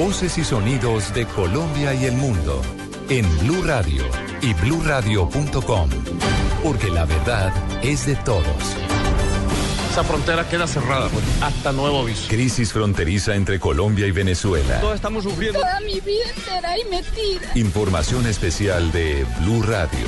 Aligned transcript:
Voces 0.00 0.38
y 0.38 0.44
sonidos 0.44 1.12
de 1.12 1.26
Colombia 1.26 1.92
y 1.92 2.06
el 2.06 2.14
mundo 2.14 2.62
en 3.10 3.26
Blue 3.40 3.62
Radio 3.62 4.02
y 4.40 4.54
bluradio.com, 4.54 5.90
porque 6.62 6.88
la 6.88 7.04
verdad 7.04 7.52
es 7.82 8.06
de 8.06 8.16
todos. 8.16 8.46
Esa 9.90 10.02
frontera 10.02 10.48
queda 10.48 10.66
cerrada 10.66 11.10
pues, 11.10 11.22
hasta 11.42 11.72
nuevo 11.72 11.98
aviso. 11.98 12.28
Crisis 12.30 12.72
fronteriza 12.72 13.34
entre 13.34 13.60
Colombia 13.60 14.06
y 14.06 14.10
Venezuela. 14.10 14.80
Todos 14.80 14.94
estamos 14.94 15.24
sufriendo. 15.24 15.60
Toda 15.60 15.80
mi 15.80 16.00
vida 16.00 16.24
entera 16.34 16.78
y 16.78 16.84
metida. 16.84 17.50
Información 17.54 18.26
especial 18.26 18.90
de 18.92 19.26
Blue 19.40 19.62
Radio. 19.62 20.06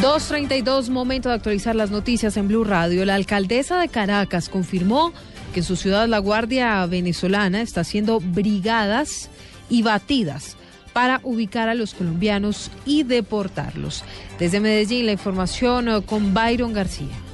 2.32, 0.00 0.88
momento 0.88 1.28
de 1.28 1.36
actualizar 1.36 1.76
las 1.76 1.92
noticias 1.92 2.36
en 2.36 2.48
Blue 2.48 2.64
Radio. 2.64 3.04
La 3.04 3.14
alcaldesa 3.14 3.78
de 3.78 3.88
Caracas 3.88 4.48
confirmó 4.48 5.12
que 5.52 5.60
en 5.60 5.64
su 5.64 5.76
ciudad 5.76 6.08
la 6.08 6.18
Guardia 6.18 6.84
Venezolana 6.86 7.62
está 7.62 7.82
haciendo 7.82 8.20
brigadas 8.20 9.28
y 9.68 9.82
batidas 9.82 10.56
para 10.92 11.20
ubicar 11.22 11.68
a 11.68 11.74
los 11.74 11.94
colombianos 11.94 12.70
y 12.84 13.04
deportarlos. 13.04 14.04
Desde 14.38 14.60
Medellín, 14.60 15.06
la 15.06 15.12
información 15.12 15.88
eh, 15.88 16.02
con 16.04 16.34
Byron 16.34 16.72
García. 16.72 17.29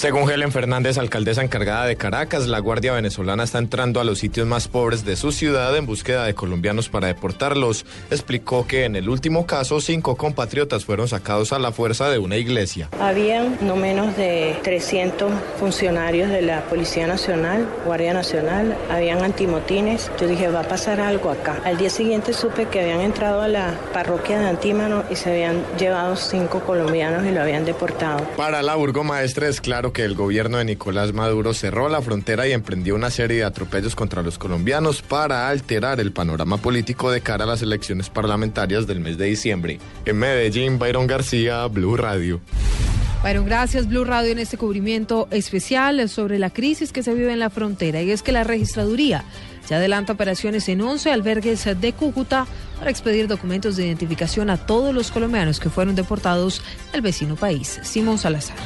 Según 0.00 0.30
Helen 0.30 0.50
Fernández, 0.50 0.96
alcaldesa 0.96 1.42
encargada 1.42 1.84
de 1.84 1.94
Caracas, 1.94 2.46
la 2.46 2.58
Guardia 2.58 2.94
Venezolana 2.94 3.44
está 3.44 3.58
entrando 3.58 4.00
a 4.00 4.04
los 4.04 4.18
sitios 4.18 4.46
más 4.46 4.66
pobres 4.66 5.04
de 5.04 5.14
su 5.14 5.30
ciudad 5.30 5.76
en 5.76 5.84
búsqueda 5.84 6.24
de 6.24 6.32
colombianos 6.32 6.88
para 6.88 7.08
deportarlos. 7.08 7.84
Explicó 8.10 8.66
que 8.66 8.86
en 8.86 8.96
el 8.96 9.10
último 9.10 9.44
caso, 9.44 9.78
cinco 9.82 10.16
compatriotas 10.16 10.86
fueron 10.86 11.06
sacados 11.06 11.52
a 11.52 11.58
la 11.58 11.70
fuerza 11.70 12.08
de 12.08 12.16
una 12.16 12.38
iglesia. 12.38 12.88
Habían 12.98 13.58
no 13.60 13.76
menos 13.76 14.16
de 14.16 14.58
300 14.62 15.32
funcionarios 15.58 16.30
de 16.30 16.40
la 16.40 16.62
Policía 16.62 17.06
Nacional, 17.06 17.68
Guardia 17.84 18.14
Nacional, 18.14 18.78
habían 18.88 19.22
antimotines. 19.22 20.10
Yo 20.18 20.28
dije, 20.28 20.48
va 20.48 20.60
a 20.60 20.66
pasar 20.66 20.98
algo 21.02 21.28
acá. 21.28 21.58
Al 21.62 21.76
día 21.76 21.90
siguiente 21.90 22.32
supe 22.32 22.68
que 22.68 22.80
habían 22.80 23.02
entrado 23.02 23.42
a 23.42 23.48
la 23.48 23.78
parroquia 23.92 24.38
de 24.38 24.48
Antímano 24.48 25.04
y 25.10 25.16
se 25.16 25.28
habían 25.28 25.62
llevado 25.78 26.16
cinco 26.16 26.60
colombianos 26.60 27.26
y 27.26 27.32
lo 27.32 27.42
habían 27.42 27.66
deportado. 27.66 28.24
Para 28.38 28.62
la 28.62 28.76
burgomaestra 28.76 29.46
es 29.46 29.60
claro 29.60 29.89
que 29.92 30.04
el 30.04 30.14
gobierno 30.14 30.58
de 30.58 30.64
Nicolás 30.64 31.12
Maduro 31.12 31.54
cerró 31.54 31.88
la 31.88 32.02
frontera 32.02 32.46
y 32.46 32.52
emprendió 32.52 32.94
una 32.94 33.10
serie 33.10 33.38
de 33.38 33.44
atropellos 33.44 33.94
contra 33.94 34.22
los 34.22 34.38
colombianos 34.38 35.02
para 35.02 35.48
alterar 35.48 36.00
el 36.00 36.12
panorama 36.12 36.56
político 36.56 37.10
de 37.10 37.20
cara 37.20 37.44
a 37.44 37.46
las 37.46 37.62
elecciones 37.62 38.10
parlamentarias 38.10 38.86
del 38.86 39.00
mes 39.00 39.18
de 39.18 39.26
diciembre. 39.26 39.78
En 40.04 40.18
Medellín, 40.18 40.78
Byron 40.78 41.06
García, 41.06 41.66
Blue 41.66 41.96
Radio. 41.96 42.40
Byron, 43.22 43.44
gracias 43.44 43.86
Blue 43.86 44.04
Radio 44.04 44.32
en 44.32 44.38
este 44.38 44.56
cubrimiento 44.56 45.28
especial 45.30 46.08
sobre 46.08 46.38
la 46.38 46.50
crisis 46.50 46.92
que 46.92 47.02
se 47.02 47.12
vive 47.12 47.32
en 47.32 47.38
la 47.38 47.50
frontera 47.50 48.00
y 48.00 48.10
es 48.10 48.22
que 48.22 48.32
la 48.32 48.44
registraduría 48.44 49.24
se 49.66 49.74
adelanta 49.74 50.14
operaciones 50.14 50.68
en 50.68 50.80
11 50.80 51.12
albergues 51.12 51.68
de 51.80 51.92
Cúcuta 51.92 52.46
para 52.78 52.90
expedir 52.90 53.28
documentos 53.28 53.76
de 53.76 53.86
identificación 53.86 54.50
a 54.50 54.56
todos 54.56 54.94
los 54.94 55.10
colombianos 55.10 55.60
que 55.60 55.70
fueron 55.70 55.94
deportados 55.94 56.62
del 56.92 57.02
vecino 57.02 57.36
país. 57.36 57.78
Simón 57.82 58.18
Salazar. 58.18 58.56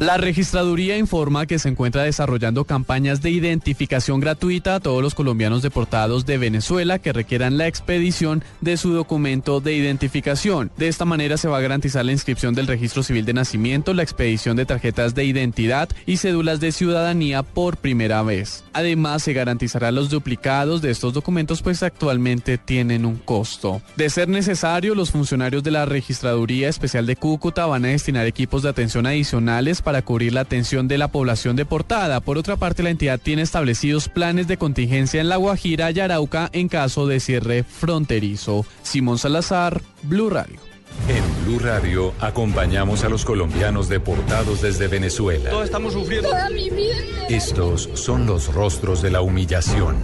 La 0.00 0.16
registraduría 0.16 0.96
informa 0.96 1.46
que 1.46 1.58
se 1.58 1.68
encuentra 1.68 2.04
desarrollando 2.04 2.64
campañas 2.64 3.20
de 3.20 3.30
identificación 3.30 4.20
gratuita 4.20 4.76
a 4.76 4.80
todos 4.80 5.02
los 5.02 5.16
colombianos 5.16 5.60
deportados 5.60 6.24
de 6.24 6.38
Venezuela 6.38 7.00
que 7.00 7.12
requieran 7.12 7.58
la 7.58 7.66
expedición 7.66 8.44
de 8.60 8.76
su 8.76 8.92
documento 8.92 9.60
de 9.60 9.74
identificación. 9.74 10.70
De 10.76 10.86
esta 10.86 11.04
manera 11.04 11.36
se 11.36 11.48
va 11.48 11.58
a 11.58 11.62
garantizar 11.62 12.04
la 12.04 12.12
inscripción 12.12 12.54
del 12.54 12.68
registro 12.68 13.02
civil 13.02 13.24
de 13.24 13.32
nacimiento, 13.32 13.92
la 13.92 14.04
expedición 14.04 14.56
de 14.56 14.66
tarjetas 14.66 15.16
de 15.16 15.24
identidad 15.24 15.88
y 16.06 16.18
cédulas 16.18 16.60
de 16.60 16.70
ciudadanía 16.70 17.42
por 17.42 17.76
primera 17.76 18.22
vez. 18.22 18.62
Además, 18.74 19.24
se 19.24 19.32
garantizará 19.32 19.90
los 19.90 20.10
duplicados 20.10 20.80
de 20.80 20.92
estos 20.92 21.12
documentos 21.12 21.60
pues 21.60 21.82
actualmente 21.82 22.56
tienen 22.56 23.04
un 23.04 23.16
costo. 23.16 23.82
De 23.96 24.10
ser 24.10 24.28
necesario, 24.28 24.94
los 24.94 25.10
funcionarios 25.10 25.64
de 25.64 25.72
la 25.72 25.86
registraduría 25.86 26.68
especial 26.68 27.04
de 27.04 27.16
Cúcuta 27.16 27.66
van 27.66 27.84
a 27.84 27.88
destinar 27.88 28.26
equipos 28.26 28.62
de 28.62 28.68
atención 28.68 29.04
adicionales 29.04 29.82
para 29.88 30.02
cubrir 30.02 30.34
la 30.34 30.42
atención 30.42 30.86
de 30.86 30.98
la 30.98 31.08
población 31.08 31.56
deportada. 31.56 32.20
Por 32.20 32.36
otra 32.36 32.56
parte, 32.56 32.82
la 32.82 32.90
entidad 32.90 33.18
tiene 33.18 33.40
establecidos 33.40 34.10
planes 34.10 34.46
de 34.46 34.58
contingencia 34.58 35.18
en 35.18 35.30
La 35.30 35.36
Guajira 35.36 35.90
y 35.92 35.98
Arauca 35.98 36.50
en 36.52 36.68
caso 36.68 37.06
de 37.06 37.20
cierre 37.20 37.62
fronterizo. 37.62 38.66
Simón 38.82 39.16
Salazar, 39.16 39.80
Blue 40.02 40.28
Radio. 40.28 40.60
En 41.08 41.24
Blue 41.46 41.58
Radio 41.58 42.12
acompañamos 42.20 43.02
a 43.02 43.08
los 43.08 43.24
colombianos 43.24 43.88
deportados 43.88 44.60
desde 44.60 44.88
Venezuela. 44.88 45.48
Todos 45.48 45.64
estamos 45.64 45.94
sufriendo. 45.94 46.28
Toda 46.28 46.50
mi 46.50 46.68
vida. 46.68 46.96
Estos 47.30 47.88
son 47.94 48.26
los 48.26 48.52
rostros 48.52 49.00
de 49.00 49.10
la 49.10 49.22
humillación. 49.22 49.96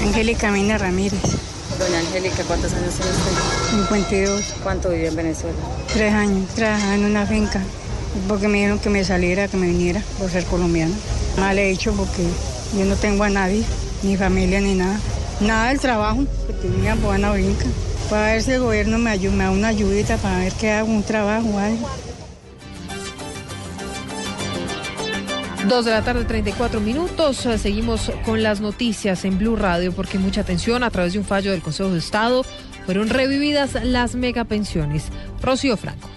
Angélica 0.00 0.52
Mina 0.52 0.78
Ramírez, 0.78 1.20
Doña 1.76 1.98
Angélica, 1.98 2.44
¿cuántos 2.46 2.72
años 2.72 2.94
tiene 2.94 3.10
usted? 3.10 3.78
52, 3.78 4.54
¿Cuánto 4.62 4.90
vive 4.90 5.08
en 5.08 5.16
Venezuela? 5.16 5.56
tres 5.92 6.12
años, 6.12 6.48
trabajaba 6.54 6.94
en 6.94 7.04
una 7.04 7.26
finca, 7.26 7.60
porque 8.28 8.48
me 8.48 8.58
dijeron 8.58 8.78
que 8.78 8.90
me 8.90 9.04
saliera, 9.04 9.48
que 9.48 9.56
me 9.56 9.66
viniera 9.66 10.02
por 10.18 10.30
ser 10.30 10.44
colombiana. 10.44 10.94
Mal 11.38 11.58
he 11.58 11.70
hecho 11.70 11.92
porque 11.92 12.22
yo 12.76 12.84
no 12.84 12.96
tengo 12.96 13.24
a 13.24 13.30
nadie, 13.30 13.62
ni 14.02 14.16
familia 14.16 14.60
ni 14.60 14.74
nada. 14.74 14.98
Nada 15.40 15.68
del 15.68 15.80
trabajo, 15.80 16.24
porque 16.46 16.68
tenía 16.68 16.94
buena 16.94 17.32
brinca. 17.32 17.66
Para 18.08 18.32
ver 18.32 18.42
si 18.42 18.52
el 18.52 18.60
gobierno 18.60 18.98
me, 18.98 19.10
ayuda, 19.10 19.34
me 19.34 19.44
da 19.44 19.50
una 19.50 19.68
ayudita 19.68 20.16
para 20.18 20.38
ver 20.38 20.52
que 20.52 20.70
hago 20.70 20.90
un 20.90 21.02
trabajo 21.02 21.58
algo. 21.58 21.88
2 25.68 25.84
de 25.84 25.90
la 25.90 26.02
tarde, 26.02 26.24
34 26.24 26.80
minutos. 26.80 27.48
Seguimos 27.58 28.12
con 28.24 28.42
las 28.42 28.60
noticias 28.60 29.24
en 29.24 29.38
Blue 29.38 29.56
Radio 29.56 29.92
porque 29.92 30.18
mucha 30.18 30.42
atención 30.42 30.82
a 30.82 30.90
través 30.90 31.14
de 31.14 31.18
un 31.18 31.24
fallo 31.24 31.52
del 31.52 31.62
Consejo 31.62 31.90
de 31.90 31.98
Estado 31.98 32.44
fueron 32.84 33.08
revividas 33.08 33.82
las 33.82 34.14
megapensiones. 34.14 35.04
Rocío 35.40 35.76
Franco. 35.76 36.08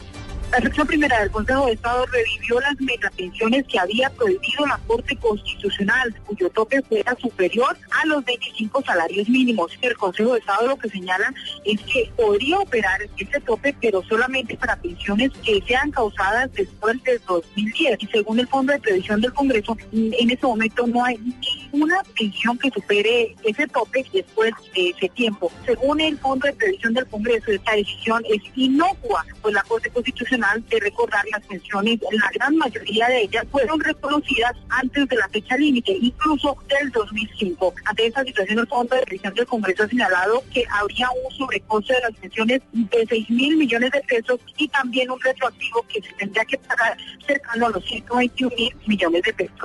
La 0.51 0.59
sección 0.59 0.87
primera 0.87 1.19
del 1.19 1.29
Consejo 1.29 1.65
de 1.65 1.73
Estado 1.73 2.05
revivió 2.05 2.61
las 2.61 2.79
megapensiones 2.79 3.65
que 3.67 3.79
había 3.79 4.09
prohibido 4.11 4.65
la 4.65 4.79
Corte 4.87 5.17
Constitucional, 5.17 6.15
cuyo 6.25 6.49
tope 6.51 6.81
fuera 6.83 7.17
superior 7.21 7.77
a 8.01 8.05
los 8.05 8.23
25 8.23 8.81
salarios 8.81 9.27
mínimos. 9.27 9.73
El 9.81 9.97
Consejo 9.97 10.33
de 10.33 10.39
Estado 10.39 10.67
lo 10.67 10.77
que 10.77 10.87
señala 10.89 11.33
es 11.65 11.81
que 11.81 12.09
podría 12.15 12.59
operar 12.59 13.01
ese 13.17 13.41
tope, 13.41 13.75
pero 13.81 14.01
solamente 14.03 14.55
para 14.55 14.77
pensiones 14.77 15.31
que 15.43 15.61
sean 15.67 15.91
causadas 15.91 16.49
después 16.53 17.03
del 17.03 17.19
2010. 17.27 18.03
Y 18.03 18.07
según 18.07 18.39
el 18.39 18.47
Fondo 18.47 18.71
de 18.71 18.79
Previsión 18.79 19.19
del 19.19 19.33
Congreso, 19.33 19.77
en 19.91 20.31
este 20.31 20.47
momento 20.47 20.87
no 20.87 21.03
hay 21.03 21.17
ninguna 21.17 22.01
pensión 22.17 22.57
que 22.57 22.71
supere 22.71 23.35
ese 23.43 23.67
tope 23.67 24.05
después 24.13 24.53
de 24.73 24.91
ese 24.91 25.09
tiempo. 25.09 25.51
Según 25.65 25.99
el 25.99 26.17
Fondo 26.19 26.47
de 26.47 26.53
Previsión 26.53 26.93
del 26.93 27.05
Congreso, 27.07 27.51
esta 27.51 27.73
decisión 27.73 28.23
es 28.29 28.41
inocua, 28.55 29.25
pues 29.41 29.53
la 29.53 29.61
Corte 29.63 29.89
Constitucional 29.89 30.36
de 30.69 30.79
recordar 30.79 31.25
las 31.31 31.45
pensiones, 31.45 31.99
la 32.11 32.29
gran 32.33 32.55
mayoría 32.57 33.07
de 33.07 33.21
ellas 33.23 33.45
fueron 33.51 33.79
reconocidas 33.79 34.53
antes 34.69 35.07
de 35.07 35.15
la 35.15 35.27
fecha 35.29 35.57
límite, 35.57 35.97
incluso 35.99 36.57
del 36.67 36.91
2005. 36.91 37.73
Ante 37.85 38.07
esta 38.07 38.23
situación, 38.23 38.59
el 38.59 38.67
Fondo 38.67 38.95
de 38.95 39.01
Previsión 39.01 39.33
del 39.33 39.45
Congreso 39.47 39.83
ha 39.83 39.87
señalado 39.87 40.43
que 40.53 40.63
habría 40.69 41.07
un 41.25 41.35
sobrecosto 41.35 41.93
de 41.93 42.01
las 42.01 42.13
pensiones 42.13 42.61
de 42.71 43.05
6 43.07 43.29
mil 43.29 43.57
millones 43.57 43.91
de 43.91 44.01
pesos 44.01 44.39
y 44.57 44.67
también 44.67 45.09
un 45.09 45.19
retroactivo 45.19 45.85
que 45.87 46.01
se 46.01 46.13
tendría 46.13 46.45
que 46.45 46.57
pagar 46.57 46.97
cercano 47.25 47.67
a 47.67 47.69
los 47.69 47.85
121 47.85 48.55
mil 48.55 48.75
millones 48.85 49.23
de 49.23 49.33
pesos. 49.33 49.57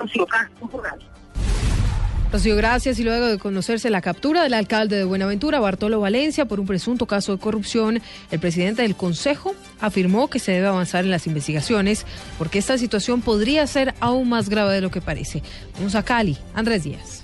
Rocío 2.33 2.57
gracias. 2.57 2.99
Y 2.99 3.05
luego 3.05 3.27
de 3.27 3.39
conocerse 3.39 3.91
la 3.91 4.01
captura 4.01 4.43
del 4.43 4.55
alcalde 4.55 4.97
de 4.97 5.05
Buenaventura, 5.05 5.61
Bartolo 5.61 6.01
Valencia, 6.01 6.47
por 6.47 6.61
un 6.61 6.67
presunto 6.67 7.05
caso 7.05 7.33
de 7.33 7.39
corrupción, 7.39 8.01
el 8.31 8.41
presidente 8.41 8.81
del 8.81 8.97
Consejo 8.97 9.55
afirmó 9.81 10.31
que 10.31 10.39
se 10.39 10.53
debe 10.53 10.69
avanzar 10.69 11.05
en 11.05 11.11
las 11.11 11.27
investigaciones 11.27 12.07
porque 12.39 12.59
esta 12.59 12.79
situación 12.79 13.21
podría 13.21 13.67
ser 13.67 13.95
aún 14.01 14.31
más 14.31 14.49
grave 14.49 14.73
de 14.73 14.81
lo 14.81 14.91
que 14.91 15.03
parece. 15.03 15.43
Vamos 15.75 15.95
a 15.95 16.03
Cali. 16.03 16.39
Andrés 16.55 16.85
Díaz. 16.85 17.22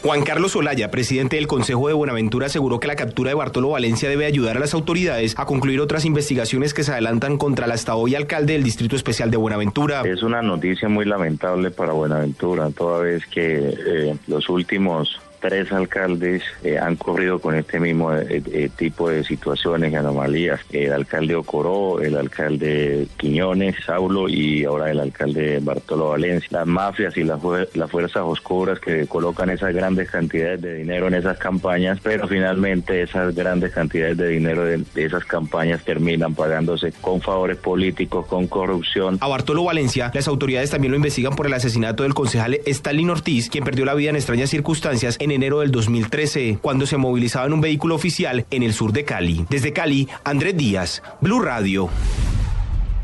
Juan 0.00 0.22
Carlos 0.22 0.54
Olaya, 0.54 0.92
presidente 0.92 1.36
del 1.36 1.48
Consejo 1.48 1.88
de 1.88 1.94
Buenaventura, 1.94 2.46
aseguró 2.46 2.78
que 2.78 2.86
la 2.86 2.94
captura 2.94 3.30
de 3.30 3.34
Bartolo 3.34 3.70
Valencia 3.70 4.08
debe 4.08 4.26
ayudar 4.26 4.56
a 4.56 4.60
las 4.60 4.72
autoridades 4.72 5.34
a 5.36 5.44
concluir 5.44 5.80
otras 5.80 6.04
investigaciones 6.04 6.72
que 6.72 6.84
se 6.84 6.92
adelantan 6.92 7.36
contra 7.36 7.66
el 7.66 7.72
hasta 7.72 7.96
hoy 7.96 8.14
alcalde 8.14 8.52
del 8.52 8.62
Distrito 8.62 8.94
Especial 8.94 9.32
de 9.32 9.36
Buenaventura. 9.38 10.02
Es 10.02 10.22
una 10.22 10.40
noticia 10.40 10.88
muy 10.88 11.04
lamentable 11.04 11.72
para 11.72 11.92
Buenaventura, 11.92 12.70
toda 12.70 13.00
vez 13.00 13.26
que 13.26 13.74
eh, 13.86 14.16
los 14.28 14.48
últimos 14.48 15.20
tres 15.40 15.72
alcaldes 15.72 16.42
eh, 16.62 16.78
han 16.78 16.96
corrido 16.96 17.38
con 17.38 17.54
este 17.54 17.80
mismo 17.80 18.12
eh, 18.14 18.42
eh, 18.52 18.70
tipo 18.76 19.08
de 19.10 19.24
situaciones 19.24 19.92
y 19.92 19.96
anomalías. 19.96 20.60
El 20.70 20.92
alcalde 20.92 21.34
Ocoró, 21.34 22.00
el 22.00 22.16
alcalde 22.16 23.06
Quiñones, 23.16 23.76
Saulo 23.84 24.28
y 24.28 24.64
ahora 24.64 24.90
el 24.90 25.00
alcalde 25.00 25.60
Bartolo 25.60 26.10
Valencia. 26.10 26.48
Las 26.50 26.66
mafias 26.66 27.16
y 27.16 27.24
las, 27.24 27.40
fuerzas 27.40 28.22
oscuras 28.24 28.80
que 28.80 29.06
colocan 29.06 29.50
esas 29.50 29.74
grandes 29.74 30.10
cantidades 30.10 30.60
de 30.60 30.74
dinero 30.74 31.08
en 31.08 31.14
esas 31.14 31.38
campañas, 31.38 31.98
pero 32.02 32.26
finalmente 32.28 33.02
esas 33.02 33.34
grandes 33.34 33.72
cantidades 33.72 34.16
de 34.16 34.28
dinero 34.28 34.64
de, 34.64 34.84
esas 34.96 35.24
campañas 35.24 35.84
terminan 35.84 36.34
pagándose 36.34 36.92
con 37.00 37.20
favores 37.20 37.56
políticos, 37.56 38.26
con 38.26 38.46
corrupción. 38.46 39.18
A 39.20 39.28
Bartolo 39.28 39.64
Valencia, 39.64 40.10
las 40.14 40.28
autoridades 40.28 40.70
también 40.70 40.92
lo 40.92 40.96
investigan 40.96 41.34
por 41.34 41.46
el 41.46 41.54
asesinato 41.54 42.02
del 42.02 42.14
concejal 42.14 42.60
Stalin 42.66 43.10
Ortiz, 43.10 43.48
quien 43.48 43.64
perdió 43.64 43.84
la 43.84 43.94
vida 43.94 44.10
en 44.10 44.16
extrañas 44.16 44.50
circunstancias 44.50 45.16
enero 45.30 45.60
del 45.60 45.70
2013, 45.70 46.58
cuando 46.60 46.86
se 46.86 46.96
movilizaba 46.96 47.46
en 47.46 47.52
un 47.52 47.60
vehículo 47.60 47.94
oficial 47.94 48.46
en 48.50 48.62
el 48.62 48.72
sur 48.72 48.92
de 48.92 49.04
Cali. 49.04 49.44
Desde 49.50 49.72
Cali, 49.72 50.08
Andrés 50.24 50.56
Díaz, 50.56 51.02
Blue 51.20 51.40
Radio. 51.40 51.88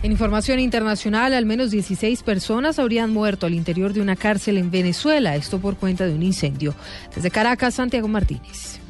En 0.02 0.12
información 0.12 0.58
internacional, 0.58 1.32
al 1.32 1.46
menos 1.46 1.70
16 1.70 2.22
personas 2.24 2.78
habrían 2.78 3.10
muerto 3.10 3.46
al 3.46 3.54
interior 3.54 3.94
de 3.94 4.02
una 4.02 4.16
cárcel 4.16 4.58
en 4.58 4.70
Venezuela, 4.70 5.34
esto 5.34 5.60
por 5.60 5.76
cuenta 5.76 6.06
de 6.06 6.14
un 6.14 6.22
incendio. 6.22 6.74
Desde 7.14 7.30
Caracas, 7.30 7.76
Santiago 7.76 8.06
Martínez. 8.06 8.83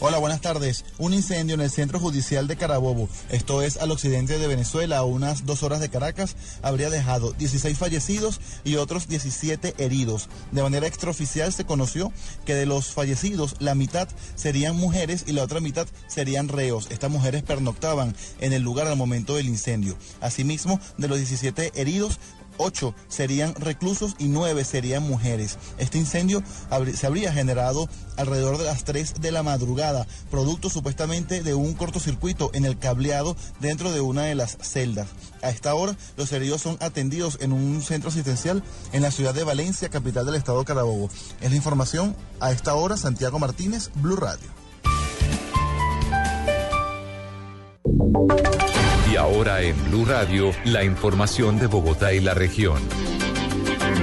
Hola, 0.00 0.18
buenas 0.18 0.40
tardes. 0.40 0.84
Un 0.98 1.12
incendio 1.12 1.56
en 1.56 1.60
el 1.60 1.72
centro 1.72 1.98
judicial 1.98 2.46
de 2.46 2.54
Carabobo, 2.54 3.08
esto 3.30 3.62
es 3.62 3.78
al 3.78 3.90
occidente 3.90 4.38
de 4.38 4.46
Venezuela, 4.46 4.98
a 4.98 5.02
unas 5.02 5.44
dos 5.44 5.64
horas 5.64 5.80
de 5.80 5.88
Caracas, 5.88 6.36
habría 6.62 6.88
dejado 6.88 7.32
16 7.32 7.76
fallecidos 7.76 8.40
y 8.62 8.76
otros 8.76 9.08
17 9.08 9.74
heridos. 9.78 10.28
De 10.52 10.62
manera 10.62 10.86
extraoficial 10.86 11.52
se 11.52 11.64
conoció 11.64 12.12
que 12.46 12.54
de 12.54 12.64
los 12.64 12.92
fallecidos 12.92 13.56
la 13.58 13.74
mitad 13.74 14.08
serían 14.36 14.76
mujeres 14.76 15.24
y 15.26 15.32
la 15.32 15.42
otra 15.42 15.58
mitad 15.58 15.88
serían 16.06 16.46
reos. 16.46 16.86
Estas 16.90 17.10
mujeres 17.10 17.42
pernoctaban 17.42 18.14
en 18.38 18.52
el 18.52 18.62
lugar 18.62 18.86
al 18.86 18.96
momento 18.96 19.34
del 19.34 19.48
incendio. 19.48 19.96
Asimismo, 20.20 20.78
de 20.96 21.08
los 21.08 21.18
17 21.18 21.72
heridos, 21.74 22.20
ocho 22.58 22.94
serían 23.08 23.54
reclusos 23.54 24.14
y 24.18 24.28
nueve 24.28 24.64
serían 24.64 25.02
mujeres. 25.02 25.58
Este 25.78 25.98
incendio 25.98 26.42
se 26.94 27.06
habría 27.06 27.32
generado 27.32 27.88
alrededor 28.16 28.58
de 28.58 28.64
las 28.64 28.84
3 28.84 29.20
de 29.20 29.32
la 29.32 29.42
madrugada, 29.42 30.06
producto 30.30 30.68
supuestamente 30.68 31.42
de 31.42 31.54
un 31.54 31.74
cortocircuito 31.74 32.50
en 32.52 32.64
el 32.64 32.78
cableado 32.78 33.36
dentro 33.60 33.92
de 33.92 34.00
una 34.00 34.22
de 34.22 34.34
las 34.34 34.58
celdas. 34.60 35.08
A 35.42 35.50
esta 35.50 35.74
hora, 35.74 35.96
los 36.16 36.32
heridos 36.32 36.60
son 36.60 36.76
atendidos 36.80 37.38
en 37.40 37.52
un 37.52 37.80
centro 37.80 38.10
asistencial 38.10 38.62
en 38.92 39.02
la 39.02 39.10
ciudad 39.10 39.34
de 39.34 39.44
Valencia, 39.44 39.88
capital 39.88 40.26
del 40.26 40.34
estado 40.34 40.58
de 40.60 40.64
Carabobo. 40.64 41.08
Es 41.40 41.50
la 41.50 41.56
información 41.56 42.16
a 42.40 42.52
esta 42.52 42.74
hora, 42.74 42.96
Santiago 42.96 43.38
Martínez, 43.38 43.90
Blue 43.94 44.16
Radio. 44.16 44.48
Y 49.10 49.16
ahora 49.16 49.62
en 49.62 49.76
Blue 49.90 50.04
Radio, 50.04 50.50
la 50.64 50.84
información 50.84 51.58
de 51.58 51.66
Bogotá 51.66 52.12
y 52.12 52.20
la 52.20 52.34
región. 52.34 52.78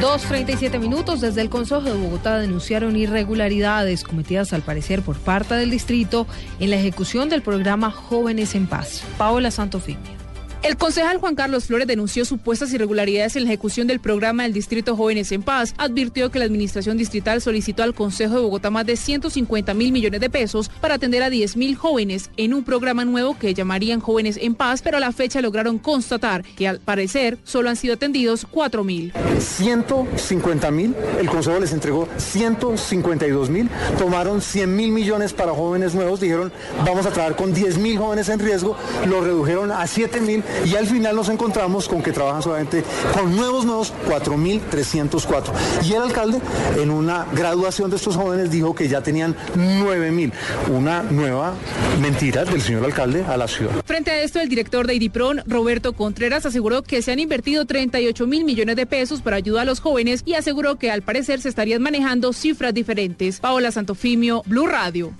2.37 0.02 0.80
minutos 0.80 1.22
desde 1.22 1.42
el 1.42 1.50
Consejo 1.50 1.82
de 1.82 1.94
Bogotá 1.94 2.40
denunciaron 2.40 2.96
irregularidades 2.96 4.04
cometidas 4.04 4.52
al 4.52 4.62
parecer 4.62 5.02
por 5.04 5.18
parte 5.18 5.56
del 5.56 5.70
distrito 5.70 6.28
en 6.60 6.72
la 6.72 6.78
ejecución 6.78 7.30
del 7.30 7.42
programa 7.42 7.92
Jóvenes 7.92 8.56
en 8.56 8.68
Paz. 8.68 9.04
Paola 9.18 9.52
Santofimio. 9.52 10.25
El 10.66 10.78
concejal 10.78 11.20
Juan 11.20 11.36
Carlos 11.36 11.66
Flores 11.66 11.86
denunció 11.86 12.26
supuestas 12.26 12.74
irregularidades 12.74 13.36
en 13.36 13.44
la 13.44 13.50
ejecución 13.50 13.86
del 13.86 14.00
programa 14.00 14.42
del 14.42 14.54
Distrito 14.54 14.96
Jóvenes 14.96 15.32
en 15.32 15.44
Paz. 15.44 15.76
Advirtió 15.78 16.32
que 16.32 16.40
la 16.40 16.46
administración 16.46 16.98
distrital 16.98 17.40
solicitó 17.40 17.84
al 17.84 17.94
Consejo 17.94 18.34
de 18.34 18.42
Bogotá 18.42 18.72
más 18.72 18.88
de 18.88 18.98
150 18.98 19.76
mil 19.76 19.92
millones 19.92 20.20
de 20.22 20.30
pesos 20.32 20.72
para 20.82 20.96
atender 20.96 21.22
a 21.22 21.30
10 21.30 21.56
mil 21.56 21.76
jóvenes 21.76 22.32
en 22.36 22.56
un 22.56 22.64
programa 22.64 23.06
nuevo 23.06 23.38
que 23.38 23.54
llamarían 23.54 24.00
Jóvenes 24.00 24.40
en 24.42 24.56
Paz, 24.56 24.82
pero 24.82 24.98
a 24.98 25.00
la 25.00 25.12
fecha 25.12 25.40
lograron 25.40 25.78
constatar 25.78 26.44
que 26.56 26.68
al 26.68 26.80
parecer 26.80 27.38
solo 27.44 27.70
han 27.70 27.76
sido 27.76 27.94
atendidos 27.94 28.48
4 28.50 28.84
mil. 28.84 29.14
150 29.38 30.72
mil, 30.72 30.96
el 31.20 31.30
Consejo 31.30 31.60
les 31.60 31.74
entregó 31.74 32.10
152 32.18 33.52
mil, 33.52 33.70
tomaron 34.00 34.42
100 34.42 34.76
mil 34.76 34.92
millones 34.92 35.32
para 35.32 35.52
jóvenes 35.52 35.94
nuevos, 35.94 36.22
dijeron 36.22 36.52
vamos 36.84 37.06
a 37.06 37.12
trabajar 37.12 37.36
con 37.38 37.54
10 37.54 37.78
mil 37.78 38.00
jóvenes 38.00 38.30
en 38.30 38.40
riesgo, 38.40 38.76
lo 39.06 39.22
redujeron 39.22 39.72
a 39.72 39.86
7 39.86 40.22
mil 40.22 40.44
y 40.66 40.76
al 40.76 40.88
final 40.88 41.16
nos 41.16 41.30
encontramos 41.30 41.88
con 41.88 42.02
que 42.02 42.12
trabajan 42.12 42.42
solamente 42.42 42.84
con 43.14 43.36
nuevos 43.36 43.66
nuevos 43.66 43.94
4.304. 44.08 45.52
Y 45.84 45.94
el 45.94 46.02
alcalde 46.02 46.40
en 46.78 46.90
una 46.90 47.26
graduación 47.34 47.90
de 47.90 47.98
estos 47.98 48.16
jóvenes 48.16 48.52
dijo 48.52 48.74
que 48.74 48.88
ya 48.88 49.02
tenían 49.02 49.36
9.000. 49.56 50.32
Una 50.70 51.04
nueva 51.04 51.54
mentira 52.02 52.46
del 52.46 52.62
señor 52.62 52.86
alcalde 52.86 53.24
a 53.24 53.38
la 53.38 53.48
ciudad. 53.48 53.72
Frente 53.86 54.12
a 54.12 54.22
esto, 54.22 54.40
el 54.40 54.50
director 54.50 54.88
de 54.88 54.96
IDIPRON, 54.96 55.44
Roberto 55.46 55.94
Contreras, 55.94 56.46
aseguró 56.46 56.84
que 56.84 57.02
se 57.02 57.12
han 57.12 57.20
invertido 57.20 57.66
38 57.66 58.28
mil 58.28 58.46
millones 58.46 58.76
de 58.76 58.86
pesos 58.86 59.22
para 59.22 59.38
ayudar 59.38 59.64
a 59.64 59.66
los 59.66 59.80
jóvenes 59.80 60.24
y 60.26 60.34
aseguró 60.34 60.76
que 60.78 60.92
al 60.92 61.02
parecer 61.02 61.42
se 61.42 61.50
estarían 61.50 61.82
manejando 61.82 62.34
cifras 62.34 62.74
diferentes. 62.74 63.40
Paola 63.40 63.72
Santofimio, 63.72 64.44
Blue 64.46 64.68
Radio. 64.68 65.14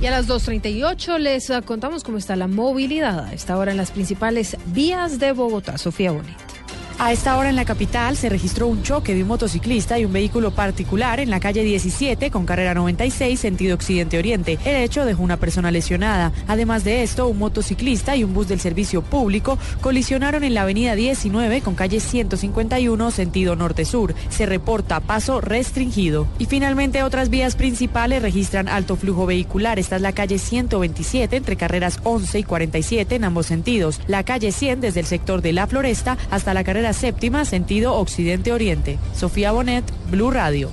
Y 0.00 0.06
a 0.06 0.10
las 0.10 0.28
2.38 0.28 1.18
les 1.18 1.50
contamos 1.64 2.04
cómo 2.04 2.18
está 2.18 2.36
la 2.36 2.48
movilidad 2.48 3.24
a 3.24 3.32
esta 3.32 3.56
hora 3.56 3.70
en 3.70 3.78
las 3.78 3.90
principales 3.90 4.56
vías 4.66 5.18
de 5.18 5.32
Bogotá. 5.32 5.78
Sofía 5.78 6.12
Bonita. 6.12 6.55
A 6.98 7.12
esta 7.12 7.36
hora 7.36 7.50
en 7.50 7.56
la 7.56 7.66
capital 7.66 8.16
se 8.16 8.30
registró 8.30 8.68
un 8.68 8.82
choque 8.82 9.14
de 9.14 9.20
un 9.20 9.28
motociclista 9.28 9.98
y 9.98 10.06
un 10.06 10.14
vehículo 10.14 10.52
particular 10.52 11.20
en 11.20 11.28
la 11.28 11.40
calle 11.40 11.62
17 11.62 12.30
con 12.30 12.46
carrera 12.46 12.72
96 12.72 13.38
sentido 13.38 13.74
occidente-oriente. 13.74 14.58
El 14.64 14.76
hecho 14.76 15.04
dejó 15.04 15.22
una 15.22 15.36
persona 15.36 15.70
lesionada. 15.70 16.32
Además 16.48 16.84
de 16.84 17.02
esto, 17.02 17.28
un 17.28 17.38
motociclista 17.38 18.16
y 18.16 18.24
un 18.24 18.32
bus 18.32 18.48
del 18.48 18.60
servicio 18.60 19.02
público 19.02 19.58
colisionaron 19.82 20.42
en 20.42 20.54
la 20.54 20.62
avenida 20.62 20.94
19 20.94 21.60
con 21.60 21.74
calle 21.74 22.00
151 22.00 23.10
sentido 23.10 23.56
norte-sur. 23.56 24.14
Se 24.30 24.46
reporta 24.46 25.00
paso 25.00 25.42
restringido. 25.42 26.26
Y 26.38 26.46
finalmente 26.46 27.02
otras 27.02 27.28
vías 27.28 27.56
principales 27.56 28.22
registran 28.22 28.68
alto 28.70 28.96
flujo 28.96 29.26
vehicular. 29.26 29.78
Esta 29.78 29.96
es 29.96 30.02
la 30.02 30.12
calle 30.12 30.38
127 30.38 31.36
entre 31.36 31.56
carreras 31.56 32.00
11 32.04 32.38
y 32.38 32.42
47 32.42 33.16
en 33.16 33.24
ambos 33.24 33.44
sentidos. 33.44 34.00
La 34.06 34.24
calle 34.24 34.50
100 34.50 34.80
desde 34.80 35.00
el 35.00 35.06
sector 35.06 35.42
de 35.42 35.52
La 35.52 35.66
Floresta 35.66 36.16
hasta 36.30 36.54
la 36.54 36.64
carrera 36.64 36.85
séptima, 36.92 37.44
sentido 37.44 37.94
occidente-oriente. 37.94 38.98
Sofía 39.14 39.52
Bonet, 39.52 39.84
Blue 40.10 40.30
Radio. 40.30 40.70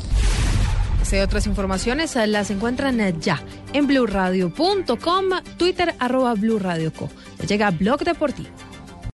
Si 1.04 1.18
otras 1.20 1.46
informaciones 1.48 2.16
las 2.16 2.50
encuentran 2.50 3.20
ya 3.20 3.44
en 3.74 3.88
blueradio.com, 3.88 5.26
Twitter 5.58 5.94
arroba 6.00 6.34
Blue 6.34 6.60
Radio 6.60 6.92
Co. 6.94 7.10
Llega 7.48 7.72
Blog 7.72 8.04
Deportivo. 8.04 8.50